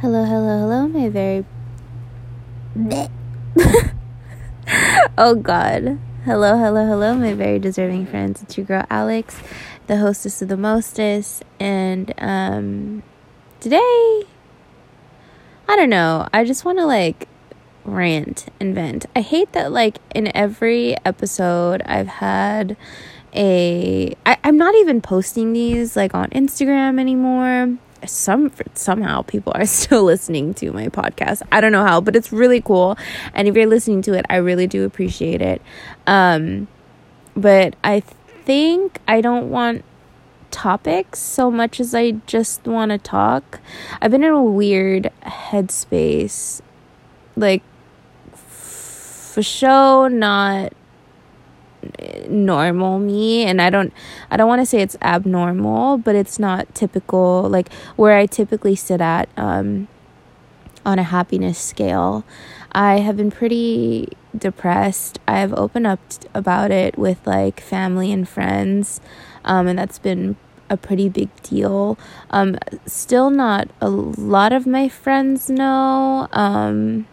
Hello, 0.00 0.24
hello, 0.24 0.60
hello, 0.60 0.86
my 0.86 1.08
very. 1.08 1.44
oh 5.18 5.34
God. 5.34 5.98
Hello, 6.24 6.56
hello, 6.56 6.86
hello, 6.86 7.14
my 7.16 7.34
very 7.34 7.58
deserving 7.58 8.06
friends. 8.06 8.40
It's 8.40 8.56
your 8.56 8.64
girl 8.64 8.86
Alex, 8.90 9.40
the 9.88 9.96
hostess 9.96 10.40
of 10.40 10.46
the 10.46 10.56
mostest. 10.56 11.42
And 11.58 12.14
um, 12.18 13.02
today, 13.58 14.22
I 15.68 15.74
don't 15.74 15.90
know. 15.90 16.28
I 16.32 16.44
just 16.44 16.64
want 16.64 16.78
to 16.78 16.86
like 16.86 17.26
rant 17.84 18.46
and 18.60 18.76
vent. 18.76 19.06
I 19.16 19.20
hate 19.20 19.50
that, 19.54 19.72
like, 19.72 19.98
in 20.14 20.30
every 20.32 20.94
episode, 21.04 21.82
I've 21.86 22.06
had 22.06 22.76
a. 23.34 24.14
I, 24.24 24.36
I'm 24.44 24.56
not 24.56 24.76
even 24.76 25.00
posting 25.00 25.54
these 25.54 25.96
like 25.96 26.14
on 26.14 26.30
Instagram 26.30 27.00
anymore 27.00 27.78
some 28.06 28.52
somehow 28.74 29.22
people 29.22 29.52
are 29.54 29.66
still 29.80 30.04
listening 30.04 30.54
to 30.54 30.72
my 30.72 30.88
podcast. 30.88 31.42
I 31.52 31.60
don't 31.60 31.72
know 31.72 31.84
how, 31.84 32.00
but 32.00 32.16
it's 32.16 32.32
really 32.32 32.60
cool. 32.60 32.96
And 33.34 33.48
if 33.48 33.54
you're 33.54 33.66
listening 33.66 34.02
to 34.02 34.14
it, 34.14 34.24
I 34.28 34.36
really 34.36 34.66
do 34.66 34.84
appreciate 34.84 35.42
it. 35.42 35.62
Um, 36.06 36.68
but 37.36 37.76
I 37.84 38.00
think 38.00 39.00
I 39.06 39.20
don't 39.20 39.50
want 39.50 39.84
topics 40.50 41.18
so 41.18 41.50
much 41.50 41.80
as 41.80 41.94
I 41.94 42.12
just 42.26 42.66
want 42.66 42.90
to 42.90 42.98
talk. 42.98 43.60
I've 44.00 44.10
been 44.10 44.24
in 44.24 44.32
a 44.32 44.42
weird 44.42 45.10
headspace, 45.22 46.60
like 47.36 47.62
for 48.32 49.42
show, 49.42 50.08
not 50.08 50.72
normal 52.28 52.98
me 52.98 53.44
and 53.44 53.60
I 53.62 53.70
don't 53.70 53.92
I 54.30 54.36
don't 54.36 54.48
want 54.48 54.60
to 54.60 54.66
say 54.66 54.80
it's 54.80 54.96
abnormal, 55.02 55.98
but 55.98 56.14
it's 56.14 56.38
not 56.38 56.74
typical 56.74 57.48
like 57.48 57.72
where 57.96 58.16
I 58.16 58.26
typically 58.26 58.74
sit 58.74 59.00
at 59.00 59.28
um 59.36 59.88
on 60.84 60.98
a 60.98 61.04
happiness 61.04 61.58
scale. 61.58 62.24
I 62.72 62.98
have 62.98 63.16
been 63.16 63.30
pretty 63.30 64.08
depressed. 64.36 65.18
I 65.26 65.38
have 65.40 65.52
opened 65.54 65.86
up 65.86 66.00
about 66.34 66.70
it 66.70 66.98
with 66.98 67.26
like 67.26 67.60
family 67.60 68.12
and 68.12 68.28
friends. 68.28 69.00
Um 69.44 69.66
and 69.66 69.78
that's 69.78 69.98
been 69.98 70.36
a 70.70 70.76
pretty 70.76 71.08
big 71.08 71.30
deal. 71.42 71.98
Um 72.30 72.58
still 72.86 73.30
not 73.30 73.68
a 73.80 73.88
lot 73.88 74.52
of 74.52 74.66
my 74.66 74.88
friends 74.88 75.48
know. 75.48 76.28
Um 76.32 77.06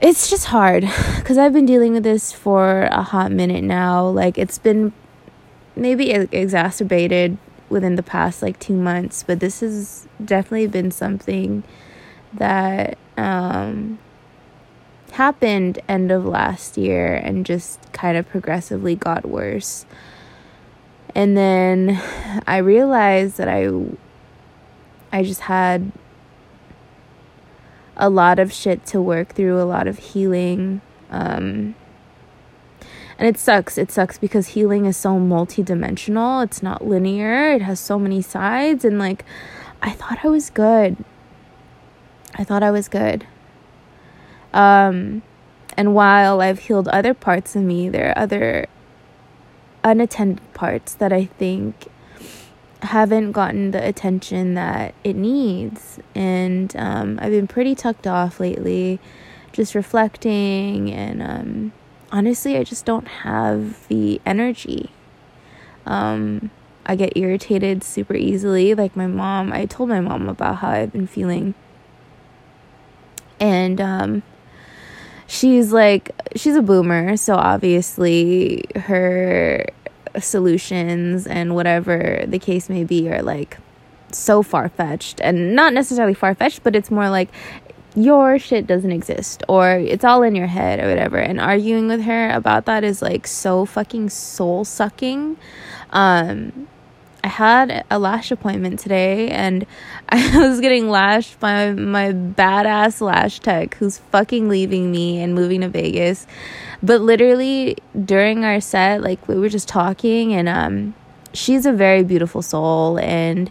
it's 0.00 0.30
just 0.30 0.46
hard 0.46 0.82
because 1.16 1.38
I've 1.38 1.52
been 1.52 1.66
dealing 1.66 1.92
with 1.92 2.02
this 2.04 2.32
for 2.32 2.82
a 2.84 3.02
hot 3.02 3.32
minute 3.32 3.64
now. 3.64 4.06
Like, 4.08 4.38
it's 4.38 4.58
been 4.58 4.92
maybe 5.76 6.10
exacerbated 6.10 7.38
within 7.68 7.96
the 7.96 8.02
past 8.02 8.42
like 8.42 8.58
two 8.58 8.74
months, 8.74 9.22
but 9.22 9.40
this 9.40 9.60
has 9.60 10.08
definitely 10.24 10.66
been 10.66 10.90
something 10.90 11.62
that 12.32 12.98
um, 13.16 13.98
happened 15.12 15.78
end 15.88 16.10
of 16.10 16.24
last 16.24 16.76
year 16.76 17.14
and 17.14 17.46
just 17.46 17.92
kind 17.92 18.16
of 18.16 18.28
progressively 18.28 18.96
got 18.96 19.26
worse. 19.26 19.86
And 21.14 21.36
then 21.36 22.00
I 22.46 22.58
realized 22.58 23.36
that 23.38 23.48
I 23.48 23.70
I 25.12 25.24
just 25.24 25.40
had 25.42 25.90
a 28.00 28.08
lot 28.08 28.38
of 28.38 28.52
shit 28.52 28.86
to 28.86 29.00
work 29.00 29.34
through, 29.34 29.60
a 29.60 29.64
lot 29.64 29.86
of 29.86 29.98
healing. 29.98 30.80
Um, 31.10 31.74
and 33.18 33.28
it 33.28 33.38
sucks. 33.38 33.76
It 33.76 33.92
sucks 33.92 34.16
because 34.16 34.48
healing 34.48 34.86
is 34.86 34.96
so 34.96 35.10
multidimensional. 35.18 36.42
It's 36.42 36.62
not 36.62 36.86
linear. 36.86 37.52
It 37.52 37.60
has 37.60 37.78
so 37.78 37.98
many 37.98 38.22
sides. 38.22 38.84
And 38.84 38.98
like, 38.98 39.24
I 39.82 39.90
thought 39.90 40.24
I 40.24 40.28
was 40.28 40.48
good. 40.48 40.96
I 42.34 42.44
thought 42.44 42.62
I 42.62 42.70
was 42.70 42.88
good. 42.88 43.26
Um, 44.54 45.22
and 45.76 45.94
while 45.94 46.40
I've 46.40 46.60
healed 46.60 46.88
other 46.88 47.12
parts 47.12 47.54
of 47.54 47.62
me, 47.62 47.90
there 47.90 48.08
are 48.08 48.18
other 48.18 48.66
unattended 49.84 50.40
parts 50.54 50.94
that 50.94 51.12
I 51.12 51.26
think 51.26 51.88
haven't 52.82 53.32
gotten 53.32 53.70
the 53.70 53.86
attention 53.86 54.54
that 54.54 54.94
it 55.04 55.16
needs. 55.16 55.98
And 56.14 56.74
um, 56.76 57.18
I've 57.20 57.30
been 57.30 57.46
pretty 57.46 57.74
tucked 57.74 58.06
off 58.06 58.40
lately, 58.40 58.98
just 59.52 59.74
reflecting. 59.74 60.90
And 60.90 61.22
um, 61.22 61.72
honestly, 62.10 62.56
I 62.56 62.64
just 62.64 62.84
don't 62.84 63.08
have 63.08 63.86
the 63.88 64.20
energy. 64.24 64.90
Um, 65.86 66.50
I 66.86 66.96
get 66.96 67.16
irritated 67.16 67.84
super 67.84 68.14
easily. 68.14 68.74
Like 68.74 68.96
my 68.96 69.06
mom, 69.06 69.52
I 69.52 69.66
told 69.66 69.88
my 69.88 70.00
mom 70.00 70.28
about 70.28 70.56
how 70.56 70.70
I've 70.70 70.92
been 70.92 71.06
feeling. 71.06 71.54
And 73.38 73.80
um, 73.80 74.22
she's 75.26 75.72
like, 75.72 76.10
she's 76.36 76.56
a 76.56 76.62
boomer. 76.62 77.16
So 77.16 77.36
obviously, 77.36 78.64
her 78.76 79.66
solutions 80.18 81.26
and 81.26 81.54
whatever 81.54 82.24
the 82.26 82.38
case 82.38 82.68
may 82.68 82.84
be 82.84 83.08
are 83.10 83.22
like 83.22 83.58
so 84.12 84.42
far 84.42 84.68
fetched 84.68 85.20
and 85.20 85.54
not 85.54 85.72
necessarily 85.72 86.14
far 86.14 86.34
fetched, 86.34 86.62
but 86.62 86.74
it's 86.74 86.90
more 86.90 87.10
like 87.10 87.28
your 87.94 88.38
shit 88.38 88.66
doesn't 88.66 88.92
exist 88.92 89.42
or 89.48 89.72
it's 89.72 90.04
all 90.04 90.22
in 90.22 90.34
your 90.34 90.46
head 90.46 90.80
or 90.80 90.88
whatever. 90.88 91.18
And 91.18 91.40
arguing 91.40 91.88
with 91.88 92.02
her 92.02 92.30
about 92.30 92.66
that 92.66 92.84
is 92.84 93.02
like 93.02 93.26
so 93.26 93.64
fucking 93.64 94.10
soul 94.10 94.64
sucking. 94.64 95.36
Um, 95.90 96.68
I 97.22 97.28
had 97.28 97.84
a 97.90 97.98
lash 97.98 98.30
appointment 98.30 98.78
today 98.78 99.28
and 99.30 99.66
I 100.08 100.38
was 100.38 100.60
getting 100.60 100.88
lashed 100.88 101.38
by 101.38 101.72
my 101.72 102.12
badass 102.12 103.00
lash 103.00 103.40
tech 103.40 103.74
who's 103.74 103.98
fucking 103.98 104.48
leaving 104.48 104.90
me 104.90 105.20
and 105.20 105.34
moving 105.34 105.60
to 105.60 105.68
Vegas. 105.68 106.26
But 106.82 107.00
literally 107.02 107.76
during 108.04 108.44
our 108.44 108.60
set, 108.60 109.02
like 109.02 109.28
we 109.28 109.38
were 109.38 109.48
just 109.48 109.68
talking 109.68 110.32
and 110.32 110.48
um 110.48 110.94
she's 111.32 111.66
a 111.66 111.72
very 111.72 112.02
beautiful 112.02 112.42
soul 112.42 112.98
and 112.98 113.50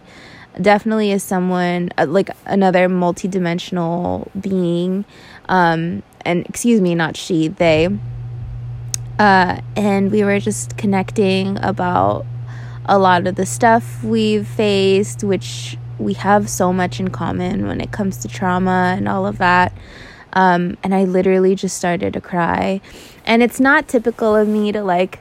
definitely 0.60 1.12
is 1.12 1.22
someone 1.22 1.90
uh, 1.96 2.06
like 2.06 2.30
another 2.46 2.88
multidimensional 2.88 4.28
being 4.40 5.04
um 5.48 6.02
and 6.22 6.44
excuse 6.46 6.80
me, 6.80 6.94
not 6.94 7.16
she, 7.16 7.48
they 7.48 7.88
uh 9.18 9.60
and 9.76 10.10
we 10.10 10.24
were 10.24 10.40
just 10.40 10.76
connecting 10.76 11.56
about 11.62 12.26
a 12.90 12.98
lot 12.98 13.28
of 13.28 13.36
the 13.36 13.46
stuff 13.46 14.02
we've 14.02 14.46
faced, 14.46 15.22
which 15.22 15.78
we 16.00 16.12
have 16.14 16.50
so 16.50 16.72
much 16.72 16.98
in 16.98 17.08
common 17.08 17.68
when 17.68 17.80
it 17.80 17.92
comes 17.92 18.16
to 18.18 18.28
trauma 18.28 18.94
and 18.98 19.08
all 19.08 19.26
of 19.26 19.38
that. 19.38 19.72
Um, 20.32 20.76
and 20.82 20.92
I 20.92 21.04
literally 21.04 21.54
just 21.54 21.76
started 21.76 22.14
to 22.14 22.20
cry. 22.20 22.80
And 23.24 23.44
it's 23.44 23.60
not 23.60 23.86
typical 23.86 24.34
of 24.34 24.48
me 24.48 24.72
to 24.72 24.82
like 24.82 25.20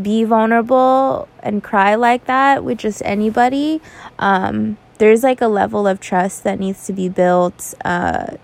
be 0.00 0.24
vulnerable 0.24 1.28
and 1.42 1.64
cry 1.64 1.94
like 1.94 2.26
that 2.26 2.62
with 2.62 2.78
just 2.78 3.00
anybody. 3.06 3.80
Um, 4.18 4.76
there's 4.98 5.22
like 5.22 5.40
a 5.40 5.48
level 5.48 5.86
of 5.86 5.98
trust 5.98 6.44
that 6.44 6.58
needs 6.58 6.84
to 6.86 6.92
be 6.92 7.08
built 7.08 7.72
uh, 7.86 8.36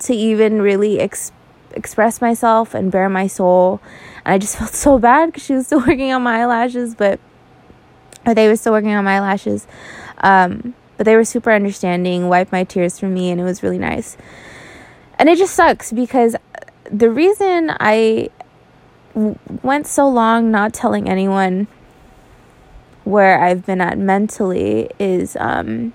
to 0.00 0.14
even 0.14 0.62
really 0.62 1.00
ex- 1.00 1.32
express 1.72 2.20
myself 2.20 2.74
and 2.74 2.92
bare 2.92 3.08
my 3.08 3.26
soul. 3.26 3.80
And 4.24 4.34
I 4.34 4.38
just 4.38 4.56
felt 4.58 4.74
so 4.74 5.00
bad 5.00 5.26
because 5.26 5.44
she 5.44 5.54
was 5.54 5.66
still 5.66 5.80
working 5.80 6.12
on 6.12 6.22
my 6.22 6.42
eyelashes, 6.42 6.94
but 6.94 7.18
or 8.28 8.34
they 8.34 8.46
were 8.46 8.56
still 8.56 8.72
working 8.72 8.92
on 8.92 9.04
my 9.04 9.20
lashes. 9.20 9.66
Um, 10.18 10.74
but 10.96 11.04
they 11.04 11.16
were 11.16 11.24
super 11.24 11.50
understanding, 11.50 12.28
wiped 12.28 12.52
my 12.52 12.64
tears 12.64 12.98
for 12.98 13.06
me, 13.06 13.30
and 13.30 13.40
it 13.40 13.44
was 13.44 13.62
really 13.62 13.78
nice. 13.78 14.16
And 15.18 15.28
it 15.28 15.38
just 15.38 15.54
sucks 15.54 15.92
because 15.92 16.36
the 16.90 17.10
reason 17.10 17.72
I 17.80 18.28
w- 19.14 19.38
went 19.62 19.86
so 19.86 20.08
long 20.08 20.50
not 20.50 20.74
telling 20.74 21.08
anyone 21.08 21.68
where 23.04 23.40
I've 23.40 23.64
been 23.64 23.80
at 23.80 23.96
mentally 23.96 24.90
is 24.98 25.36
um, 25.40 25.94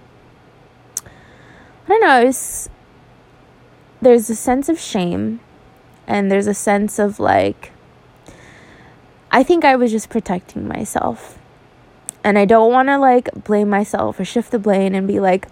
I 1.05 1.89
don't 1.89 2.01
know, 2.01 2.27
it's, 2.27 2.69
there's 4.01 4.29
a 4.29 4.35
sense 4.35 4.69
of 4.69 4.79
shame 4.79 5.39
and 6.07 6.31
there's 6.31 6.47
a 6.47 6.53
sense 6.53 6.99
of 6.99 7.19
like 7.19 7.71
I 9.31 9.43
think 9.43 9.65
I 9.65 9.75
was 9.75 9.91
just 9.91 10.09
protecting 10.09 10.67
myself 10.67 11.39
and 12.23 12.37
I 12.37 12.45
don't 12.45 12.71
want 12.71 12.87
to 12.89 12.97
like 12.97 13.29
blame 13.43 13.69
myself 13.69 14.19
or 14.19 14.25
shift 14.25 14.51
the 14.51 14.59
blame 14.59 14.93
and 14.93 15.07
be 15.07 15.19
like, 15.19 15.47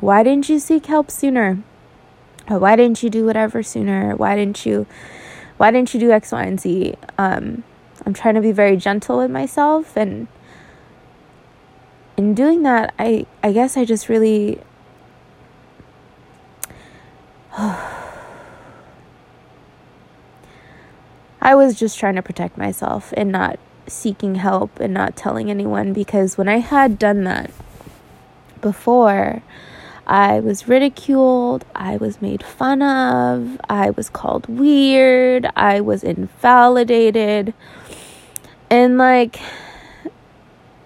why 0.00 0.22
didn't 0.22 0.48
you 0.48 0.58
seek 0.58 0.86
help 0.86 1.10
sooner? 1.10 1.62
Or 2.48 2.58
why 2.58 2.76
didn't 2.76 3.02
you 3.02 3.10
do 3.10 3.24
whatever 3.24 3.62
sooner? 3.62 4.16
Why 4.16 4.34
didn't 4.34 4.64
you 4.66 4.86
why 5.58 5.70
didn't 5.70 5.94
you 5.94 6.00
do 6.00 6.10
X, 6.10 6.32
Y, 6.32 6.42
and 6.42 6.58
Z? 6.58 6.94
Um, 7.18 7.62
I'm 8.04 8.14
trying 8.14 8.34
to 8.34 8.40
be 8.40 8.50
very 8.52 8.76
gentle 8.76 9.18
with 9.18 9.30
myself 9.30 9.96
and 9.96 10.26
in 12.16 12.34
doing 12.34 12.62
that 12.62 12.94
I 12.98 13.26
I 13.42 13.52
guess 13.52 13.76
I 13.76 13.84
just 13.84 14.08
really 14.08 14.60
I 21.44 21.54
was 21.54 21.78
just 21.78 21.98
trying 21.98 22.14
to 22.14 22.22
protect 22.22 22.56
myself 22.56 23.12
and 23.16 23.30
not 23.30 23.58
seeking 23.92 24.36
help 24.36 24.80
and 24.80 24.94
not 24.94 25.16
telling 25.16 25.50
anyone 25.50 25.92
because 25.92 26.38
when 26.38 26.48
I 26.48 26.58
had 26.58 26.98
done 26.98 27.24
that 27.24 27.50
before, 28.60 29.42
I 30.06 30.40
was 30.40 30.66
ridiculed, 30.66 31.64
I 31.74 31.96
was 31.96 32.20
made 32.20 32.42
fun 32.42 32.82
of, 32.82 33.60
I 33.68 33.90
was 33.90 34.08
called 34.08 34.46
weird, 34.46 35.46
I 35.54 35.80
was 35.80 36.02
invalidated. 36.02 37.54
And 38.68 38.98
like 38.98 39.38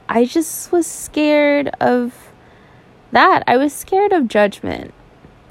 I 0.08 0.24
just 0.24 0.70
was 0.70 0.86
scared 0.86 1.68
of 1.80 2.30
that. 3.12 3.42
I 3.46 3.56
was 3.56 3.72
scared 3.72 4.12
of 4.12 4.28
judgment, 4.28 4.92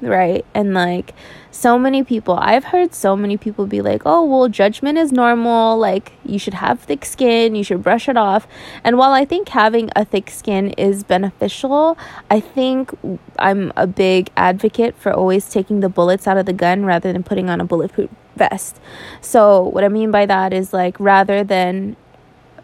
right? 0.00 0.44
And 0.54 0.74
like 0.74 1.14
so 1.50 1.78
many 1.78 2.04
people, 2.04 2.34
I've 2.34 2.64
heard 2.64 2.94
so 2.94 3.16
many 3.16 3.36
people 3.36 3.66
be 3.66 3.80
like, 3.80 4.02
oh, 4.04 4.24
well, 4.24 4.48
judgment 4.48 4.98
is 4.98 5.10
normal. 5.10 5.78
Like, 5.78 6.12
you 6.24 6.38
should 6.38 6.54
have 6.54 6.80
thick 6.80 7.04
skin, 7.04 7.54
you 7.54 7.64
should 7.64 7.82
brush 7.82 8.08
it 8.08 8.16
off. 8.16 8.46
And 8.84 8.98
while 8.98 9.12
I 9.12 9.24
think 9.24 9.48
having 9.48 9.90
a 9.96 10.04
thick 10.04 10.30
skin 10.30 10.70
is 10.72 11.02
beneficial, 11.02 11.96
I 12.30 12.40
think 12.40 12.92
I'm 13.38 13.72
a 13.76 13.86
big 13.86 14.30
advocate 14.36 14.96
for 14.96 15.12
always 15.12 15.48
taking 15.48 15.80
the 15.80 15.88
bullets 15.88 16.26
out 16.26 16.36
of 16.36 16.46
the 16.46 16.52
gun 16.52 16.84
rather 16.84 17.12
than 17.12 17.22
putting 17.22 17.48
on 17.48 17.60
a 17.60 17.64
bulletproof 17.64 18.10
vest. 18.36 18.78
So, 19.20 19.62
what 19.62 19.82
I 19.82 19.88
mean 19.88 20.10
by 20.10 20.26
that 20.26 20.52
is 20.52 20.72
like, 20.72 20.98
rather 21.00 21.42
than 21.42 21.96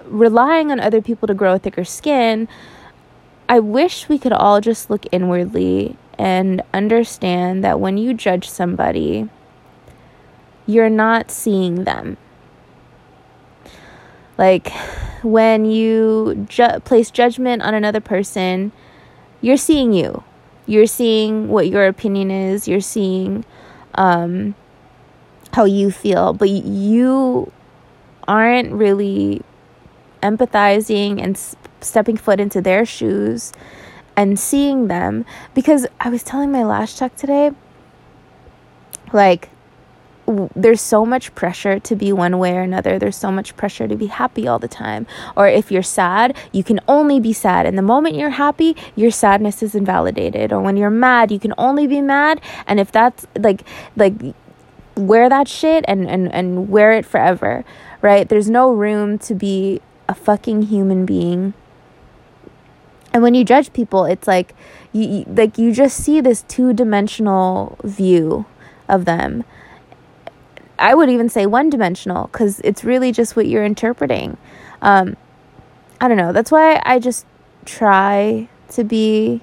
relying 0.05 0.71
on 0.71 0.81
other 0.81 1.01
people 1.01 1.27
to 1.29 1.35
grow 1.35 1.55
a 1.55 1.59
thicker 1.59 1.85
skin, 1.85 2.49
I 3.49 3.59
wish 3.59 4.09
we 4.09 4.19
could 4.19 4.33
all 4.33 4.61
just 4.61 4.91
look 4.91 5.07
inwardly 5.13 5.97
and 6.23 6.63
understand 6.73 7.65
that 7.65 7.81
when 7.81 7.97
you 7.97 8.15
judge 8.15 8.49
somebody, 8.49 9.29
you're 10.69 10.89
not 10.89 11.33
seeing 11.33 11.83
them. 11.83 12.17
Like 14.39 14.71
when 15.25 15.65
you 15.65 16.47
ju- 16.49 16.79
place 16.85 17.11
judgment 17.11 17.63
on 17.63 17.75
another 17.75 17.99
person, 17.99 18.71
you're 19.41 19.57
seeing 19.57 19.93
you. 19.93 20.23
You're 20.67 20.87
seeing 20.87 21.49
what 21.49 21.67
your 21.67 21.89
opinion 21.89 22.31
is. 22.31 22.69
You're 22.69 22.81
seeing 22.81 23.45
um, 23.97 24.55
how 25.53 25.65
you 25.65 25.91
feel, 25.91 26.35
but 26.35 26.51
you 26.51 27.51
aren't 28.29 28.71
really 28.71 29.43
empathizing 30.23 31.21
and 31.21 31.35
s- 31.35 31.57
stepping 31.81 32.17
foot 32.17 32.39
into 32.39 32.61
their 32.61 32.87
shoes 32.87 33.53
and 34.17 34.39
seeing 34.39 34.89
them 34.89 35.25
because 35.55 35.87
I 36.01 36.09
was 36.11 36.23
telling 36.23 36.53
my 36.53 36.65
lash 36.65 36.97
tech 36.97 37.17
today 37.17 37.53
like 39.13 39.49
w- 40.27 40.49
there's 40.55 40.81
so 40.81 41.05
much 41.05 41.35
pressure 41.35 41.79
to 41.81 41.97
be 41.97 42.13
one 42.13 42.39
way 42.39 42.57
or 42.57 42.61
another. 42.61 42.99
There's 42.99 43.17
so 43.17 43.31
much 43.31 43.57
pressure 43.57 43.87
to 43.89 43.97
be 43.97 44.07
happy 44.07 44.47
all 44.49 44.59
the 44.59 44.69
time. 44.69 45.07
Or 45.37 45.49
if 45.49 45.71
you're 45.71 45.83
sad, 45.83 46.37
you 46.53 46.65
can 46.65 46.81
only 46.89 47.21
be 47.21 47.33
sad. 47.33 47.67
And 47.67 47.77
the 47.77 47.83
moment 47.83 48.17
you're 48.17 48.31
happy, 48.31 48.77
your 48.97 49.11
sadness 49.11 49.63
is 49.63 49.75
invalidated. 49.75 50.53
Or 50.53 50.61
when 50.61 50.77
you're 50.77 50.91
mad, 50.91 51.31
you 51.31 51.39
can 51.39 51.55
only 51.59 51.87
be 51.87 52.01
mad. 52.01 52.41
And 52.67 52.81
if 52.81 52.91
that's 52.93 53.27
like 53.39 53.65
like 53.97 54.15
wear 54.97 55.29
that 55.29 55.49
shit 55.49 55.85
and 55.89 56.09
and 56.09 56.33
and 56.33 56.69
wear 56.69 56.93
it 56.93 57.07
forever, 57.07 57.65
right? 58.01 58.29
There's 58.29 58.51
no 58.51 58.73
room 58.73 59.19
to 59.21 59.35
be 59.35 59.81
a 60.09 60.15
fucking 60.15 60.63
human 60.63 61.07
being 61.07 61.55
and 63.13 63.23
when 63.23 63.35
you 63.35 63.45
judge 63.45 63.73
people 63.73 64.05
it's 64.05 64.27
like 64.27 64.55
you, 64.93 65.25
like 65.27 65.59
you 65.59 65.73
just 65.73 65.97
see 65.97 66.21
this 66.21 66.43
two-dimensional 66.43 67.79
view 67.83 68.45
of 68.89 69.05
them. 69.05 69.45
I 70.79 70.95
would 70.95 71.09
even 71.09 71.29
say 71.29 71.47
one-dimensional 71.47 72.29
because 72.29 72.61
it's 72.61 72.85
really 72.85 73.13
just 73.13 73.37
what 73.37 73.47
you're 73.47 73.65
interpreting. 73.65 74.37
Um, 74.81 75.17
i 76.01 76.09
don't 76.09 76.17
know. 76.17 76.33
That's 76.33 76.51
why 76.51 76.83
i 76.85 76.99
just 76.99 77.27
try 77.65 78.49
to 78.71 78.85
be 78.85 79.41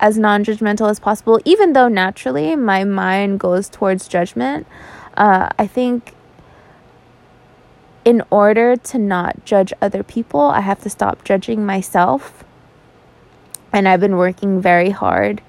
as 0.00 0.18
non-judgmental 0.18 0.90
as 0.90 0.98
possible. 0.98 1.40
Even 1.44 1.74
though 1.74 1.88
naturally 1.88 2.56
my 2.56 2.84
mind 2.84 3.38
goes 3.38 3.68
towards 3.68 4.08
judgment 4.08 4.66
uh, 5.16 5.48
i 5.58 5.66
think 5.66 6.14
in 8.04 8.22
order 8.30 8.76
to 8.76 8.98
not 8.98 9.44
judge 9.44 9.72
other 9.80 10.02
people 10.02 10.40
i 10.40 10.60
have 10.60 10.80
to 10.80 10.90
stop 10.90 11.24
judging 11.24 11.64
myself 11.64 12.44
and 13.72 13.88
I've 13.88 14.00
been 14.00 14.16
working 14.16 14.60
very 14.60 14.90
hard 14.90 15.40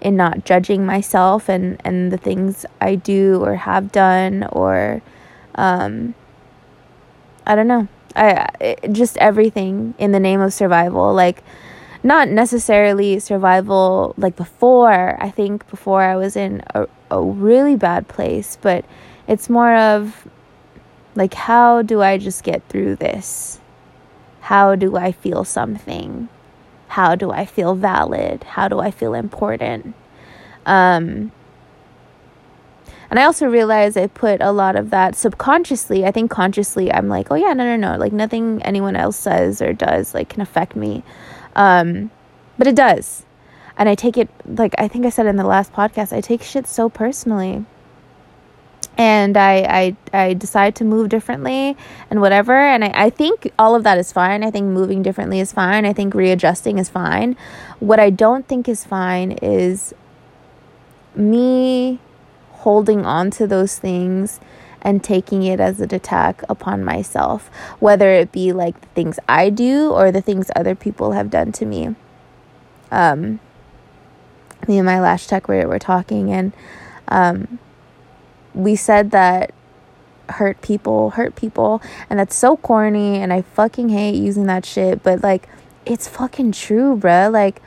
in 0.00 0.16
not 0.16 0.44
judging 0.44 0.84
myself 0.86 1.48
and 1.48 1.80
and 1.84 2.12
the 2.12 2.18
things 2.18 2.66
I 2.80 2.94
do 2.94 3.42
or 3.42 3.56
have 3.56 3.90
done 3.90 4.44
or 4.52 5.02
um 5.56 6.14
I 7.46 7.54
don't 7.54 7.66
know. 7.66 7.88
I 8.14 8.48
it, 8.60 8.92
just 8.92 9.16
everything 9.18 9.94
in 9.98 10.12
the 10.12 10.20
name 10.20 10.40
of 10.40 10.52
survival 10.52 11.12
like 11.12 11.42
not 12.02 12.28
necessarily 12.28 13.18
survival 13.18 14.14
like 14.18 14.36
before. 14.36 15.16
I 15.22 15.30
think 15.30 15.68
before 15.70 16.02
I 16.02 16.16
was 16.16 16.36
in 16.36 16.62
a, 16.74 16.86
a 17.10 17.20
really 17.20 17.76
bad 17.76 18.06
place, 18.08 18.58
but 18.60 18.84
it's 19.26 19.48
more 19.48 19.74
of 19.74 20.28
like 21.14 21.32
how 21.34 21.82
do 21.82 22.02
I 22.02 22.18
just 22.18 22.44
get 22.44 22.62
through 22.68 22.96
this? 22.96 23.58
How 24.42 24.74
do 24.74 24.96
I 24.96 25.12
feel 25.12 25.44
something? 25.44 26.28
How 26.94 27.16
do 27.16 27.32
I 27.32 27.44
feel 27.44 27.74
valid? 27.74 28.44
How 28.44 28.68
do 28.68 28.78
I 28.78 28.92
feel 28.92 29.14
important? 29.14 29.96
Um, 30.64 31.32
and 33.10 33.18
I 33.18 33.24
also 33.24 33.48
realize 33.48 33.96
I 33.96 34.06
put 34.06 34.40
a 34.40 34.52
lot 34.52 34.76
of 34.76 34.90
that 34.90 35.16
subconsciously. 35.16 36.06
I 36.06 36.12
think 36.12 36.30
consciously, 36.30 36.92
I'm 36.92 37.08
like, 37.08 37.32
oh 37.32 37.34
yeah, 37.34 37.52
no, 37.52 37.64
no, 37.64 37.74
no. 37.74 37.98
Like 37.98 38.12
nothing 38.12 38.62
anyone 38.62 38.94
else 38.94 39.16
says 39.16 39.60
or 39.60 39.72
does 39.72 40.14
like 40.14 40.28
can 40.28 40.40
affect 40.40 40.76
me. 40.76 41.02
Um, 41.56 42.12
but 42.58 42.68
it 42.68 42.76
does. 42.76 43.26
And 43.76 43.88
I 43.88 43.96
take 43.96 44.16
it, 44.16 44.28
like 44.46 44.76
I 44.78 44.86
think 44.86 45.04
I 45.04 45.10
said 45.10 45.26
in 45.26 45.34
the 45.34 45.44
last 45.44 45.72
podcast, 45.72 46.16
I 46.16 46.20
take 46.20 46.44
shit 46.44 46.68
so 46.68 46.88
personally 46.88 47.64
and 48.96 49.36
I, 49.36 49.96
I 50.12 50.26
I 50.26 50.34
decide 50.34 50.76
to 50.76 50.84
move 50.84 51.08
differently 51.08 51.76
and 52.10 52.20
whatever 52.20 52.56
and 52.56 52.84
I, 52.84 52.92
I 52.94 53.10
think 53.10 53.50
all 53.58 53.74
of 53.74 53.82
that 53.84 53.98
is 53.98 54.12
fine. 54.12 54.44
I 54.44 54.50
think 54.50 54.66
moving 54.66 55.02
differently 55.02 55.40
is 55.40 55.52
fine. 55.52 55.84
I 55.84 55.92
think 55.92 56.14
readjusting 56.14 56.78
is 56.78 56.88
fine. 56.88 57.36
What 57.80 57.98
I 57.98 58.10
don't 58.10 58.46
think 58.46 58.68
is 58.68 58.84
fine 58.84 59.32
is 59.42 59.94
me 61.14 62.00
holding 62.50 63.04
on 63.04 63.30
to 63.30 63.46
those 63.46 63.78
things 63.78 64.40
and 64.80 65.02
taking 65.02 65.42
it 65.42 65.60
as 65.60 65.80
an 65.80 65.94
attack 65.94 66.42
upon 66.48 66.84
myself, 66.84 67.48
whether 67.80 68.10
it 68.10 68.30
be 68.32 68.52
like 68.52 68.78
the 68.80 68.86
things 68.88 69.18
I 69.28 69.50
do 69.50 69.90
or 69.90 70.12
the 70.12 70.20
things 70.20 70.50
other 70.54 70.74
people 70.74 71.12
have 71.12 71.30
done 71.30 71.52
to 71.52 71.66
me. 71.66 71.94
Um, 72.90 73.40
me 74.68 74.78
and 74.78 74.86
my 74.86 75.00
lash 75.00 75.26
tech 75.26 75.48
were, 75.48 75.66
were 75.66 75.78
talking 75.78 76.30
and 76.30 76.52
um, 77.08 77.58
we 78.54 78.76
said 78.76 79.10
that 79.10 79.52
hurt 80.28 80.60
people 80.62 81.10
hurt 81.10 81.36
people 81.36 81.82
and 82.08 82.18
that's 82.18 82.34
so 82.34 82.56
corny 82.56 83.16
and 83.16 83.32
I 83.32 83.42
fucking 83.42 83.90
hate 83.90 84.14
using 84.14 84.46
that 84.46 84.64
shit 84.64 85.02
but 85.02 85.22
like 85.22 85.48
it's 85.84 86.08
fucking 86.08 86.52
true 86.52 86.96
bruh. 86.96 87.30
Like 87.30 87.60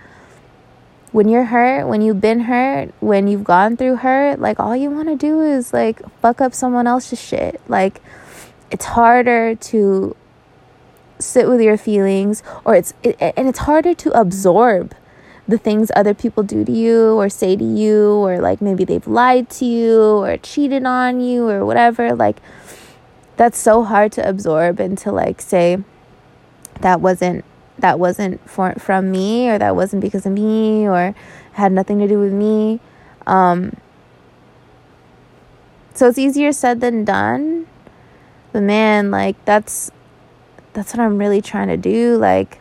when 1.11 1.29
you're 1.29 1.45
hurt 1.45 1.87
when 1.87 2.01
you've 2.01 2.21
been 2.21 2.41
hurt 2.41 2.93
when 2.99 3.27
you've 3.27 3.43
gone 3.43 3.77
through 3.77 3.97
hurt 3.97 4.39
like 4.39 4.59
all 4.59 4.75
you 4.75 4.89
want 4.89 5.07
to 5.07 5.15
do 5.15 5.41
is 5.41 5.71
like 5.71 6.01
fuck 6.19 6.41
up 6.41 6.53
someone 6.53 6.87
else's 6.87 7.21
shit. 7.21 7.61
Like 7.67 8.01
it's 8.71 8.85
harder 8.85 9.55
to 9.55 10.15
sit 11.19 11.47
with 11.47 11.61
your 11.61 11.77
feelings 11.77 12.43
or 12.65 12.75
it's 12.75 12.93
it, 13.03 13.17
and 13.19 13.47
it's 13.47 13.59
harder 13.59 13.93
to 13.93 14.11
absorb 14.19 14.93
the 15.47 15.57
things 15.57 15.91
other 15.95 16.13
people 16.13 16.43
do 16.43 16.65
to 16.65 16.71
you 16.71 17.13
or 17.13 17.29
say 17.29 17.55
to 17.55 17.63
you 17.63 18.15
or 18.15 18.39
like 18.39 18.61
maybe 18.61 18.83
they've 18.83 19.07
lied 19.07 19.49
to 19.49 19.65
you 19.65 20.01
or 20.01 20.37
cheated 20.37 20.85
on 20.85 21.21
you 21.21 21.47
or 21.47 21.65
whatever 21.65 22.13
like 22.13 22.37
that's 23.37 23.57
so 23.57 23.83
hard 23.83 24.11
to 24.11 24.27
absorb 24.27 24.79
and 24.79 24.97
to 24.97 25.11
like 25.11 25.41
say 25.41 25.77
that 26.81 26.99
wasn't 26.99 27.45
that 27.79 27.99
wasn't 27.99 28.49
for, 28.49 28.73
from 28.73 29.11
me 29.11 29.47
or 29.49 29.57
that 29.57 29.75
wasn't 29.75 30.01
because 30.01 30.25
of 30.25 30.31
me 30.31 30.87
or 30.87 31.13
had 31.53 31.71
nothing 31.71 31.99
to 31.99 32.07
do 32.07 32.19
with 32.19 32.33
me. 32.33 32.79
Um 33.25 33.77
so 35.93 36.07
it's 36.07 36.17
easier 36.17 36.51
said 36.51 36.81
than 36.81 37.05
done. 37.05 37.67
But 38.51 38.63
man 38.63 39.11
like 39.11 39.43
that's 39.45 39.91
that's 40.77 40.93
what 40.93 40.99
i'm 40.99 41.17
really 41.17 41.41
trying 41.41 41.67
to 41.69 41.75
do 41.75 42.17
like 42.17 42.59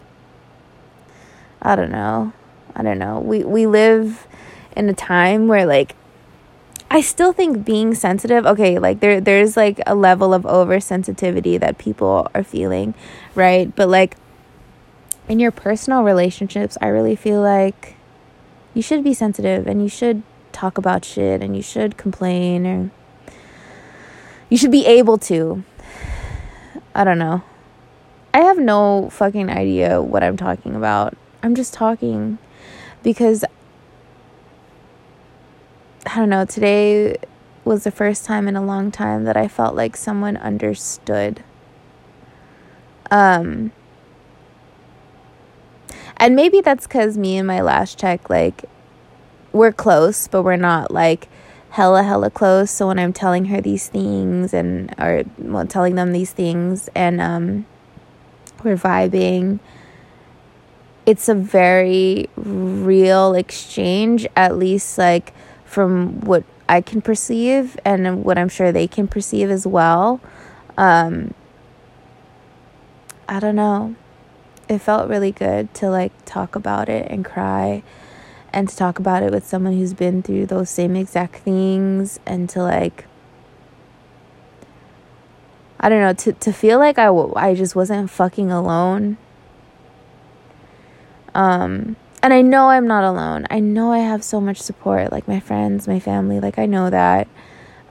i 1.61 1.77
don't 1.77 1.91
know 1.91 2.33
I 2.77 2.83
don't 2.83 2.99
know. 2.99 3.19
We 3.21 3.43
we 3.43 3.67
live 3.67 4.27
in 4.77 4.89
a 4.89 4.95
time 4.95 5.49
where 5.49 5.65
like 5.65 5.97
I 6.91 7.01
still 7.01 7.33
think 7.33 7.65
being 7.65 7.95
sensitive, 7.95 8.45
okay, 8.47 8.79
like 8.79 9.01
there 9.01 9.21
there's 9.21 9.57
like 9.57 9.81
a 9.87 9.95
level 9.95 10.35
of 10.35 10.43
oversensitivity 10.43 11.59
that 11.59 11.79
people 11.79 12.31
are 12.35 12.45
feeling, 12.45 12.95
right? 13.35 13.75
But 13.75 13.89
like 13.89 14.17
in 15.27 15.41
your 15.41 15.51
personal 15.51 16.03
relationships, 16.03 16.77
I 16.81 16.89
really 16.89 17.17
feel 17.17 17.41
like 17.41 17.97
you 18.75 18.83
should 18.83 19.03
be 19.03 19.15
sensitive 19.15 19.67
and 19.67 19.83
you 19.83 19.89
should 19.89 20.23
talk 20.53 20.77
about 20.77 21.05
shit 21.05 21.43
and 21.43 21.57
you 21.57 21.63
should 21.63 21.97
complain 21.97 22.67
or 22.67 22.91
you 24.51 24.59
should 24.59 24.71
be 24.71 24.85
able 24.87 25.17
to. 25.19 25.65
I 26.95 27.05
don't 27.05 27.19
know. 27.19 27.43
I 28.35 28.41
have 28.41 28.59
no 28.59 29.09
fucking 29.11 29.49
idea 29.49 30.03
what 30.03 30.23
I'm 30.23 30.37
talking 30.37 30.77
about. 30.77 31.17
I'm 31.43 31.55
just 31.55 31.73
talking 31.73 32.39
because 33.07 33.45
I 36.05 36.17
don't 36.17 36.29
know, 36.29 36.45
today 36.45 37.17
was 37.65 37.85
the 37.85 37.93
first 37.93 38.25
time 38.25 38.49
in 38.49 38.57
a 38.57 38.65
long 38.65 38.91
time 38.91 39.23
that 39.27 39.37
I 39.37 39.47
felt 39.47 39.77
like 39.77 39.97
someone 39.97 40.37
understood. 40.37 41.45
Um, 43.09 43.71
and 46.17 46.35
maybe 46.35 46.61
that's 46.61 46.89
because 46.89 47.17
me 47.17 47.39
and 47.39 47.47
my 47.47 47.61
lash 47.61 47.95
tech, 47.95 48.29
like, 48.29 48.65
we're 49.53 49.71
close, 49.71 50.27
but 50.27 50.43
we're 50.43 50.57
not 50.57 50.91
like 50.91 51.29
hella, 51.71 52.03
hella 52.03 52.29
close. 52.29 52.73
So 52.73 52.89
when 52.89 52.99
I'm 52.99 53.13
telling 53.13 53.45
her 53.45 53.61
these 53.61 53.87
things 53.87 54.53
and, 54.53 54.93
or 54.99 55.23
well, 55.39 55.65
telling 55.65 55.95
them 55.95 56.11
these 56.11 56.33
things 56.33 56.91
and, 56.97 57.21
um, 57.21 57.67
we're 58.65 58.77
vibing, 58.77 59.61
it's 61.07 61.29
a 61.29 61.35
very 61.35 62.29
real 62.37 63.35
exchange, 63.35 64.27
at 64.37 64.59
least 64.59 64.99
like 64.99 65.33
from 65.65 66.21
what 66.21 66.45
I 66.69 66.81
can 66.81 67.01
perceive 67.01 67.79
and 67.85 68.25
what 68.25 68.37
I'm 68.37 68.49
sure 68.49 68.73
they 68.73 68.89
can 68.89 69.07
perceive 69.07 69.51
as 69.51 69.67
well. 69.67 70.21
Um, 70.77 71.33
I 73.29 73.39
don't 73.41 73.57
know. 73.57 73.95
It 74.69 74.79
felt 74.79 75.09
really 75.09 75.31
good 75.31 75.73
to 75.75 75.89
like 75.89 76.13
talk 76.25 76.57
about 76.57 76.89
it 76.89 77.07
and 77.11 77.25
cry 77.25 77.85
and 78.53 78.69
to 78.69 78.77
talk 78.77 78.99
about 78.99 79.23
it 79.23 79.31
with 79.31 79.47
someone 79.47 79.75
who's 79.75 79.95
been 79.95 80.23
through 80.23 80.47
those 80.47 80.71
same 80.71 80.97
exact 80.97 81.37
things 81.37 82.19
and 82.27 82.49
to 82.51 82.63
like 82.63 83.07
I 85.79 85.89
don't 85.89 86.01
know, 86.01 86.15
to, 86.15 86.33
to 86.33 86.53
feel 86.53 86.79
like 86.79 86.99
I, 86.99 87.05
w- 87.05 87.35
I 87.37 87.55
just 87.55 87.77
wasn't 87.77 88.11
fucking 88.11 88.51
alone. 88.51 89.19
Um, 91.37 91.97
and 92.23 92.33
I 92.33 92.41
know 92.41 92.71
I'm 92.71 92.87
not 92.87 93.05
alone. 93.05 93.47
I 93.51 93.61
know 93.61 93.93
I 93.93 93.99
have 93.99 94.25
so 94.25 94.41
much 94.41 94.57
support, 94.57 95.13
like 95.13 95.29
my 95.29 95.39
friends, 95.39 95.87
my 95.87 96.01
family, 96.01 96.41
like 96.41 96.59
I 96.59 96.65
know 96.65 96.89
that. 96.89 97.29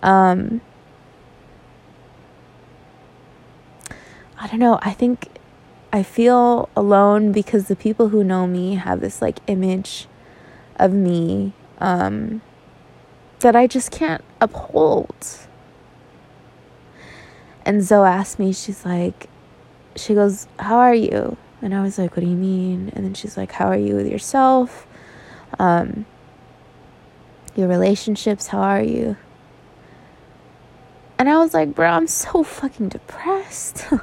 Um, 0.02 0.62
I 4.40 4.48
don't 4.48 4.60
know. 4.60 4.80
I 4.82 4.94
think 4.94 5.30
I 5.94 6.02
feel 6.02 6.70
alone 6.76 7.32
because 7.32 7.68
the 7.68 7.76
people 7.76 8.10
who 8.10 8.24
know 8.24 8.48
me 8.48 8.76
have 8.76 9.00
this 9.00 9.22
like 9.22 9.38
image 9.46 10.08
of 10.78 10.92
me 10.92 11.54
um, 11.78 12.42
that 13.42 13.56
I 13.56 13.68
just 13.68 13.92
can't 13.92 14.24
uphold. 14.42 15.16
And 17.64 17.84
Zoe 17.84 18.08
asked 18.08 18.40
me, 18.40 18.52
she's 18.54 18.84
like, 18.84 19.30
she 19.96 20.16
goes, 20.16 20.48
How 20.58 20.80
are 20.80 20.96
you? 20.96 21.38
And 21.66 21.74
I 21.74 21.82
was 21.82 21.98
like, 21.98 22.16
What 22.16 22.22
do 22.22 22.30
you 22.30 22.38
mean? 22.38 22.92
And 22.96 23.04
then 23.04 23.16
she's 23.16 23.36
like, 23.36 23.52
How 23.52 23.70
are 23.70 23.78
you 23.78 23.96
with 23.96 24.08
yourself? 24.08 24.86
Um, 25.58 26.06
your 27.56 27.68
relationships, 27.68 28.48
how 28.48 28.60
are 28.60 28.84
you? 28.84 29.18
And 31.18 31.28
I 31.28 31.40
was 31.40 31.56
like, 31.56 31.74
Bro, 31.74 31.90
I'm 31.90 32.06
so 32.06 32.44
fucking 32.44 32.90
depressed. 32.90 33.88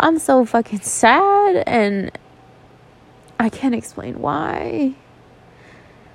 I'm 0.00 0.18
so 0.18 0.46
fucking 0.46 0.80
sad 0.80 1.64
and 1.66 2.10
I 3.38 3.50
can't 3.50 3.74
explain 3.74 4.22
why. 4.22 4.94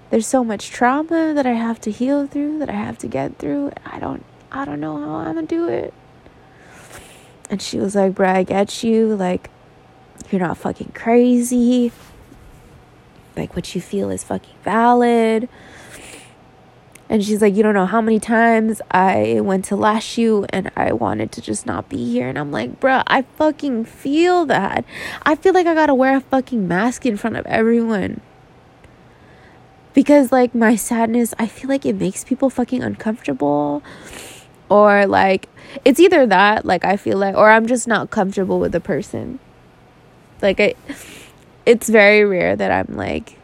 There's 0.10 0.26
so 0.26 0.44
much 0.44 0.72
trauma 0.72 1.36
that 1.36 1.46
I 1.46 1.54
have 1.54 1.80
to 1.82 1.92
heal 1.92 2.26
through, 2.26 2.58
that 2.58 2.70
I 2.70 2.74
have 2.74 2.98
to 3.00 3.08
get 3.08 3.38
through. 3.38 3.72
I 3.86 4.00
don't 4.00 4.26
I 4.52 4.66
don't 4.66 4.80
know 4.80 4.98
how 4.98 5.18
I'm 5.18 5.36
gonna 5.36 5.46
do 5.46 5.68
it. 5.68 5.94
And 7.50 7.62
she 7.62 7.78
was 7.78 7.96
like, 7.96 8.14
Bruh, 8.14 8.36
I 8.36 8.44
get 8.44 8.84
you. 8.84 9.16
Like, 9.16 9.50
you're 10.32 10.42
not 10.42 10.58
fucking 10.58 10.92
crazy. 10.94 11.92
Like, 13.36 13.56
what 13.56 13.76
you 13.76 13.82
feel 13.82 14.10
is 14.10 14.24
fucking 14.24 14.56
valid. 14.64 15.50
And 17.08 17.24
she's 17.24 17.42
like, 17.42 17.56
You 17.56 17.64
don't 17.64 17.76
know 17.76 17.86
how 17.86 18.02
many 18.02 18.20
times 18.20 18.82
I 18.90 19.40
went 19.42 19.66
to 19.66 19.76
lash 19.76 20.18
you 20.18 20.46
and 20.50 20.72
I 20.76 20.92
wanted 20.92 21.32
to 21.34 21.42
just 21.42 21.66
not 21.66 21.88
be 21.88 22.12
here. 22.12 22.28
And 22.28 22.38
I'm 22.38 22.52
like, 22.52 22.80
Bruh, 22.80 23.04
I 23.08 23.24
fucking 23.38 23.86
feel 23.86 24.46
that. 24.48 24.86
I 25.24 25.36
feel 25.36 25.54
like 25.54 25.68
I 25.68 25.74
gotta 25.76 25.94
wear 25.94 26.18
a 26.18 26.22
fucking 26.22 26.68
mask 26.68 27.06
in 27.06 27.18
front 27.18 27.36
of 27.36 27.46
everyone. 27.46 28.22
Because, 29.94 30.30
like, 30.30 30.54
my 30.54 30.76
sadness, 30.76 31.34
I 31.40 31.48
feel 31.48 31.70
like 31.70 31.86
it 31.86 31.96
makes 31.96 32.26
people 32.26 32.50
fucking 32.50 32.84
uncomfortable 32.84 33.82
or 34.70 35.06
like 35.06 35.48
it's 35.84 36.00
either 36.00 36.26
that 36.26 36.66
like 36.66 36.86
i 36.86 36.98
feel 36.98 37.18
like 37.18 37.36
or 37.36 37.52
i'm 37.52 37.66
just 37.66 37.88
not 37.88 38.10
comfortable 38.10 38.60
with 38.60 38.72
the 38.72 38.80
person. 38.80 39.40
Like 40.42 40.60
i 40.60 40.76
it's 41.66 41.90
very 41.90 42.24
rare 42.24 42.56
that 42.56 42.72
i'm 42.72 42.96
like 42.96 43.40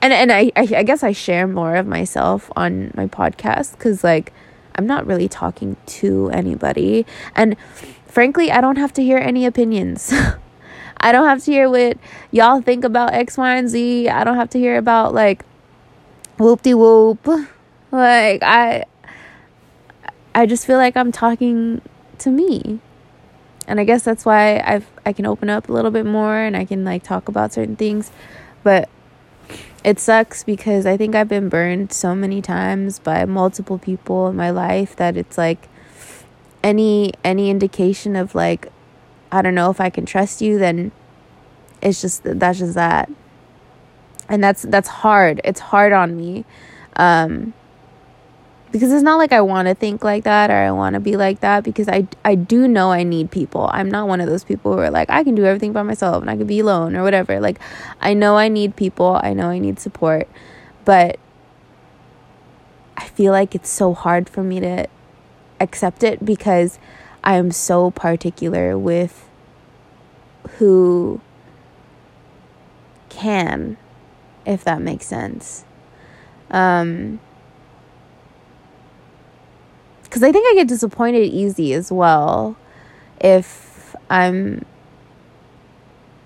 and 0.00 0.12
and 0.12 0.30
i 0.30 0.52
i, 0.54 0.82
guess 0.82 1.02
i 1.02 1.12
share 1.12 1.46
more 1.46 1.76
of 1.76 1.86
myself 1.86 2.50
on 2.54 2.92
my 2.94 3.06
podcast 3.06 3.72
because 3.72 4.04
like 4.04 4.32
i'm 4.76 4.86
not 4.86 5.06
really 5.06 5.28
talking 5.28 5.76
to 5.86 6.30
anybody. 6.30 7.06
And 7.34 7.56
frankly 8.06 8.50
i 8.50 8.60
don't 8.60 8.76
have 8.76 8.92
to 8.94 9.02
hear 9.02 9.18
any 9.18 9.46
opinions. 9.46 10.12
I 10.98 11.12
don't 11.12 11.26
have 11.26 11.44
to 11.44 11.52
hear 11.52 11.68
what 11.68 11.98
y'all 12.30 12.62
think 12.62 12.82
about 12.82 13.12
x 13.12 13.36
y 13.36 13.56
and 13.56 13.68
z. 13.68 14.08
I 14.08 14.24
don't 14.24 14.36
have 14.36 14.48
to 14.50 14.58
hear 14.58 14.78
about 14.78 15.12
like 15.12 15.44
whoop 16.38 16.62
de 16.62 16.74
whoop 16.74 17.26
like 17.90 18.42
i 18.42 18.84
I 20.36 20.44
just 20.44 20.66
feel 20.66 20.76
like 20.76 20.98
I'm 20.98 21.12
talking 21.12 21.80
to 22.18 22.30
me. 22.30 22.78
And 23.66 23.80
I 23.80 23.84
guess 23.84 24.02
that's 24.02 24.26
why 24.26 24.60
I've 24.60 24.86
I 25.06 25.14
can 25.14 25.24
open 25.24 25.48
up 25.48 25.70
a 25.70 25.72
little 25.72 25.90
bit 25.90 26.04
more 26.04 26.36
and 26.36 26.54
I 26.54 26.66
can 26.66 26.84
like 26.84 27.02
talk 27.02 27.28
about 27.28 27.54
certain 27.54 27.74
things. 27.74 28.12
But 28.62 28.90
it 29.82 29.98
sucks 29.98 30.44
because 30.44 30.84
I 30.84 30.98
think 30.98 31.14
I've 31.14 31.28
been 31.28 31.48
burned 31.48 31.90
so 31.90 32.14
many 32.14 32.42
times 32.42 32.98
by 32.98 33.24
multiple 33.24 33.78
people 33.78 34.28
in 34.28 34.36
my 34.36 34.50
life 34.50 34.94
that 34.96 35.16
it's 35.16 35.38
like 35.38 35.70
any 36.62 37.14
any 37.24 37.48
indication 37.48 38.14
of 38.14 38.34
like 38.34 38.70
I 39.32 39.40
don't 39.40 39.54
know 39.54 39.70
if 39.70 39.80
I 39.80 39.88
can 39.88 40.04
trust 40.04 40.42
you 40.42 40.58
then 40.58 40.92
it's 41.80 42.02
just 42.02 42.24
that's 42.24 42.58
just 42.58 42.74
that. 42.74 43.10
And 44.28 44.44
that's 44.44 44.62
that's 44.62 44.88
hard. 44.88 45.40
It's 45.44 45.60
hard 45.60 45.94
on 45.94 46.14
me. 46.14 46.44
Um 46.96 47.54
because 48.76 48.92
it's 48.92 49.02
not 49.02 49.16
like 49.16 49.32
I 49.32 49.40
want 49.40 49.68
to 49.68 49.74
think 49.74 50.04
like 50.04 50.24
that 50.24 50.50
or 50.50 50.54
I 50.54 50.70
want 50.70 50.94
to 50.94 51.00
be 51.00 51.16
like 51.16 51.40
that 51.40 51.64
because 51.64 51.88
I 51.88 52.06
I 52.26 52.34
do 52.34 52.68
know 52.68 52.92
I 52.92 53.04
need 53.04 53.30
people. 53.30 53.70
I'm 53.72 53.90
not 53.90 54.06
one 54.06 54.20
of 54.20 54.28
those 54.28 54.44
people 54.44 54.74
who 54.74 54.80
are 54.80 54.90
like 54.90 55.08
I 55.08 55.24
can 55.24 55.34
do 55.34 55.46
everything 55.46 55.72
by 55.72 55.82
myself 55.82 56.20
and 56.20 56.30
I 56.30 56.36
can 56.36 56.46
be 56.46 56.60
alone 56.60 56.94
or 56.94 57.02
whatever. 57.02 57.40
Like 57.40 57.58
I 58.02 58.12
know 58.12 58.36
I 58.36 58.48
need 58.48 58.76
people. 58.76 59.18
I 59.22 59.32
know 59.32 59.48
I 59.48 59.58
need 59.58 59.80
support. 59.80 60.28
But 60.84 61.18
I 62.98 63.06
feel 63.08 63.32
like 63.32 63.54
it's 63.54 63.70
so 63.70 63.94
hard 63.94 64.28
for 64.28 64.42
me 64.42 64.60
to 64.60 64.88
accept 65.58 66.02
it 66.02 66.22
because 66.22 66.78
I 67.24 67.36
am 67.36 67.50
so 67.52 67.90
particular 67.90 68.76
with 68.76 69.26
who 70.58 71.22
can 73.08 73.78
if 74.44 74.62
that 74.64 74.82
makes 74.82 75.06
sense. 75.06 75.64
Um 76.50 77.20
because 80.16 80.26
I 80.26 80.32
think 80.32 80.46
I 80.50 80.54
get 80.54 80.66
disappointed 80.66 81.26
easy 81.26 81.74
as 81.74 81.92
well 81.92 82.56
if 83.20 83.94
I'm 84.08 84.64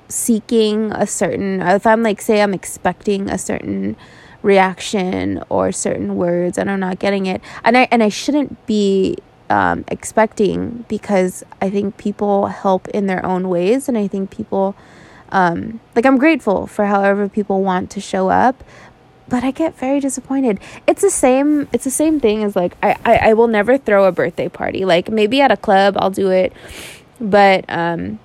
seeking 0.08 0.92
a 0.92 1.08
certain 1.08 1.60
if 1.60 1.84
I'm 1.88 2.04
like 2.04 2.20
say 2.20 2.40
I'm 2.40 2.54
expecting 2.54 3.28
a 3.28 3.36
certain 3.36 3.96
reaction 4.42 5.42
or 5.48 5.72
certain 5.72 6.14
words 6.14 6.56
and 6.56 6.70
I'm 6.70 6.78
not 6.78 7.00
getting 7.00 7.26
it 7.26 7.42
and 7.64 7.76
I 7.76 7.88
and 7.90 8.00
I 8.00 8.10
shouldn't 8.10 8.64
be 8.64 9.16
um, 9.48 9.84
expecting 9.88 10.84
because 10.86 11.42
I 11.60 11.68
think 11.68 11.96
people 11.96 12.46
help 12.46 12.86
in 12.90 13.06
their 13.06 13.26
own 13.26 13.48
ways 13.48 13.88
and 13.88 13.98
I 13.98 14.06
think 14.06 14.30
people 14.30 14.76
um, 15.30 15.80
like 15.96 16.06
I'm 16.06 16.16
grateful 16.16 16.68
for 16.68 16.84
however 16.84 17.28
people 17.28 17.64
want 17.64 17.90
to 17.90 18.00
show 18.00 18.28
up 18.30 18.62
but 19.30 19.44
I 19.44 19.52
get 19.52 19.78
very 19.78 20.00
disappointed. 20.00 20.60
It's 20.86 21.00
the 21.00 21.10
same 21.10 21.68
it's 21.72 21.84
the 21.84 21.90
same 21.90 22.20
thing 22.20 22.42
as 22.42 22.54
like 22.56 22.76
I, 22.82 22.96
I, 23.04 23.16
I 23.30 23.32
will 23.34 23.48
never 23.48 23.78
throw 23.78 24.04
a 24.04 24.12
birthday 24.12 24.48
party. 24.48 24.84
Like 24.84 25.08
maybe 25.08 25.40
at 25.40 25.50
a 25.50 25.56
club 25.56 25.96
I'll 25.98 26.10
do 26.10 26.30
it. 26.30 26.52
But 27.20 27.64
um 27.68 28.18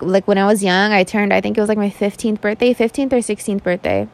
like 0.00 0.28
when 0.28 0.36
I 0.36 0.46
was 0.46 0.62
young, 0.62 0.92
I 0.92 1.04
turned 1.04 1.32
I 1.32 1.40
think 1.40 1.56
it 1.56 1.60
was 1.60 1.68
like 1.68 1.78
my 1.78 1.90
15th 1.90 2.40
birthday, 2.40 2.74
15th 2.74 3.12
or 3.12 3.18
16th 3.18 3.62
birthday. 3.62 4.08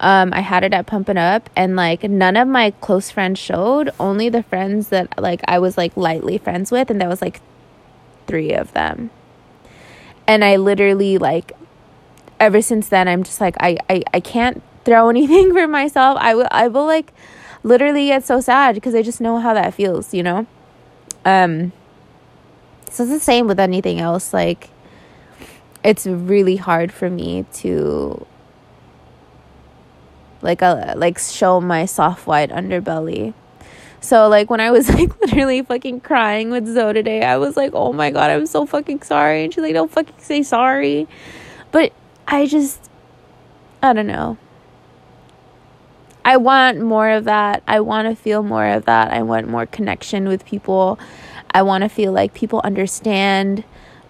Um, 0.00 0.32
I 0.32 0.40
had 0.40 0.64
it 0.64 0.74
at 0.74 0.86
Pump 0.86 1.08
It 1.08 1.16
Up, 1.16 1.48
and 1.54 1.76
like 1.76 2.02
none 2.02 2.36
of 2.36 2.48
my 2.48 2.72
close 2.80 3.10
friends 3.10 3.38
showed. 3.38 3.90
Only 4.00 4.28
the 4.28 4.42
friends 4.42 4.88
that 4.88 5.20
like 5.20 5.40
I 5.46 5.60
was 5.60 5.78
like 5.78 5.96
lightly 5.96 6.38
friends 6.38 6.72
with, 6.72 6.90
and 6.90 7.00
there 7.00 7.08
was 7.08 7.22
like 7.22 7.40
three 8.26 8.52
of 8.52 8.72
them. 8.72 9.10
And 10.26 10.44
I 10.44 10.56
literally 10.56 11.18
like, 11.18 11.52
ever 12.40 12.60
since 12.62 12.88
then, 12.88 13.06
I'm 13.06 13.22
just 13.22 13.40
like 13.40 13.54
I 13.60 13.78
I 13.88 14.02
I 14.12 14.18
can't 14.18 14.60
throw 14.84 15.08
anything 15.14 15.52
for 15.52 15.66
myself, 15.68 16.18
I 16.20 16.34
will 16.34 16.48
I 16.50 16.68
will 16.68 16.86
like 16.86 17.12
literally 17.62 18.06
get 18.06 18.24
so 18.24 18.40
sad 18.40 18.74
because 18.74 18.94
I 18.94 19.02
just 19.02 19.20
know 19.20 19.38
how 19.38 19.54
that 19.54 19.74
feels, 19.74 20.12
you 20.12 20.22
know? 20.22 20.46
Um 21.24 21.72
so 22.90 23.04
it's 23.04 23.12
the 23.12 23.20
same 23.20 23.46
with 23.46 23.58
anything 23.58 24.00
else 24.00 24.34
like 24.34 24.68
it's 25.82 26.06
really 26.06 26.56
hard 26.56 26.92
for 26.92 27.08
me 27.08 27.44
to 27.54 28.26
like 30.42 30.62
a 30.62 30.94
like 30.96 31.18
show 31.18 31.60
my 31.60 31.86
soft 31.86 32.26
white 32.26 32.50
underbelly. 32.50 33.34
So 34.00 34.28
like 34.28 34.50
when 34.50 34.60
I 34.60 34.70
was 34.70 34.88
like 34.94 35.18
literally 35.20 35.62
fucking 35.62 36.00
crying 36.00 36.50
with 36.50 36.66
Zoe 36.66 36.92
today, 36.92 37.24
I 37.24 37.36
was 37.36 37.56
like, 37.56 37.72
"Oh 37.74 37.92
my 37.92 38.10
god, 38.10 38.30
I'm 38.30 38.46
so 38.46 38.66
fucking 38.66 39.02
sorry." 39.02 39.44
And 39.44 39.54
she's 39.54 39.62
like, 39.62 39.74
"Don't 39.74 39.90
fucking 39.90 40.14
say 40.18 40.42
sorry." 40.42 41.08
But 41.70 41.92
I 42.26 42.46
just 42.46 42.90
I 43.82 43.92
don't 43.92 44.06
know. 44.06 44.36
I 46.24 46.36
want 46.36 46.80
more 46.80 47.10
of 47.10 47.24
that. 47.24 47.62
I 47.66 47.80
want 47.80 48.08
to 48.08 48.14
feel 48.14 48.42
more 48.42 48.66
of 48.66 48.84
that. 48.84 49.12
I 49.12 49.22
want 49.22 49.48
more 49.48 49.66
connection 49.66 50.28
with 50.28 50.44
people. 50.44 50.98
I 51.50 51.62
want 51.62 51.82
to 51.82 51.88
feel 51.88 52.12
like 52.12 52.32
people 52.32 52.60
understand 52.64 53.64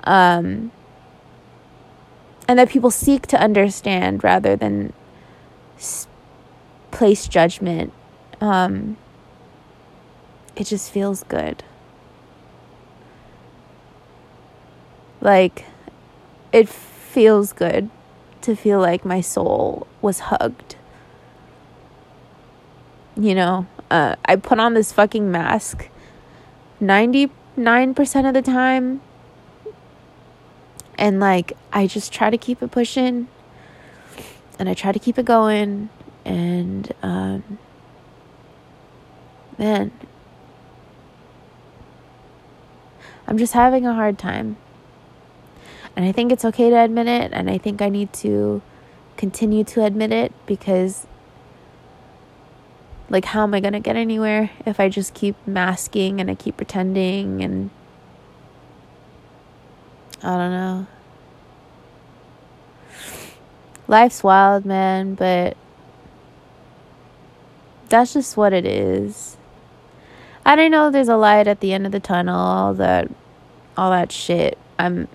um, 0.05 0.71
and 2.47 2.59
that 2.59 2.69
people 2.69 2.91
seek 2.91 3.27
to 3.29 3.41
understand 3.41 4.23
rather 4.23 4.57
than 4.57 4.93
place 6.91 7.27
judgment. 7.27 7.93
Um, 8.41 8.97
it 10.55 10.65
just 10.65 10.91
feels 10.91 11.25
good. 11.25 11.65
Like, 15.21 15.65
it 16.53 16.69
feels 16.69 17.53
good 17.53 17.89
to 18.43 18.57
feel 18.57 18.81
like 18.81 19.05
my 19.05 19.21
soul 19.21 19.87
was 20.01 20.19
hugged. 20.19 20.77
You 23.17 23.35
know, 23.35 23.67
uh, 23.91 24.17
I 24.25 24.37
put 24.37 24.59
on 24.59 24.75
this 24.75 24.93
fucking 24.93 25.31
mask 25.31 25.89
99% 26.81 27.31
of 28.29 28.35
the 28.35 28.43
time. 28.43 29.03
And 30.99 31.21
like, 31.21 31.53
I 31.73 31.87
just 31.87 32.13
try 32.13 32.31
to 32.31 32.39
keep 32.39 32.63
it 32.63 32.71
pushing 32.71 33.29
and 34.59 34.69
I 34.69 34.75
try 34.75 34.93
to 34.93 34.99
keep 34.99 35.19
it 35.19 35.25
going. 35.25 35.89
And, 36.25 36.93
um, 37.03 37.59
man, 39.59 39.91
I'm 43.27 43.39
just 43.39 43.53
having 43.53 43.87
a 43.87 43.95
hard 43.95 44.19
time. 44.19 44.57
And 45.97 46.05
I 46.05 46.13
think 46.13 46.33
it's 46.33 46.45
okay 46.45 46.71
to 46.71 46.77
admit 46.77 47.09
it. 47.09 47.33
And 47.33 47.51
I 47.51 47.59
think 47.59 47.83
I 47.83 47.89
need 47.89 48.13
to 48.15 48.63
continue 49.17 49.65
to 49.65 49.85
admit 49.85 50.13
it 50.13 50.33
because, 50.47 51.07
like, 53.13 53.27
how 53.27 53.43
am 53.43 53.53
I 53.53 53.61
going 53.61 53.75
to 53.75 53.81
get 53.81 53.95
anywhere 53.95 54.51
if 54.65 54.81
I 54.81 54.89
just 54.89 55.13
keep 55.13 55.37
masking 55.47 56.19
and 56.19 56.31
I 56.31 56.35
keep 56.35 56.57
pretending 56.57 57.43
and 57.43 57.69
I 60.23 60.37
don't 60.39 60.51
know. 60.51 60.87
Life's 63.87 64.23
wild, 64.23 64.65
man, 64.65 65.15
but 65.15 65.59
that's 67.91 68.15
just 68.15 68.39
what 68.39 68.55
it 68.55 68.65
is. 68.65 69.37
I 70.47 70.57
don't 70.57 70.71
know 70.71 70.91
there's 70.91 71.09
a 71.09 71.17
light 71.17 71.47
at 71.47 71.61
the 71.61 71.75
end 71.75 71.85
of 71.85 71.93
the 71.93 72.01
tunnel, 72.01 72.35
all 72.35 72.75
that 72.75 73.11
all 73.77 73.91
that 73.91 74.11
shit. 74.11 74.57
I'm 74.79 75.07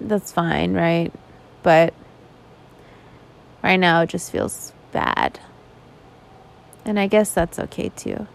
that's 0.00 0.32
fine, 0.32 0.72
right? 0.72 1.12
But 1.62 1.92
right 3.62 3.76
now 3.76 4.00
it 4.00 4.08
just 4.08 4.32
feels 4.32 4.72
bad. 4.92 5.38
And 6.84 6.98
I 6.98 7.06
guess 7.06 7.32
that's 7.32 7.58
okay 7.58 7.90
too. 7.90 8.26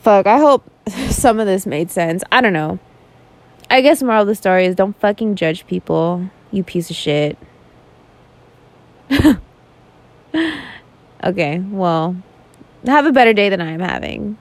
Fuck, 0.00 0.26
I 0.26 0.38
hope 0.38 0.64
some 1.10 1.40
of 1.40 1.46
this 1.46 1.66
made 1.66 1.90
sense. 1.90 2.22
I 2.32 2.40
don't 2.40 2.52
know. 2.52 2.78
I 3.70 3.80
guess 3.82 4.02
moral 4.02 4.22
of 4.22 4.26
the 4.26 4.34
story 4.34 4.66
is 4.66 4.74
don't 4.74 4.98
fucking 4.98 5.36
judge 5.36 5.66
people, 5.66 6.28
you 6.50 6.64
piece 6.64 6.90
of 6.90 6.96
shit. 6.96 7.38
okay, 11.24 11.58
well, 11.58 12.16
have 12.86 13.06
a 13.06 13.12
better 13.12 13.32
day 13.32 13.48
than 13.48 13.60
I 13.60 13.70
am 13.70 13.80
having. 13.80 14.38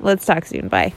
Let's 0.00 0.26
talk 0.26 0.44
soon. 0.44 0.68
Bye. 0.68 0.92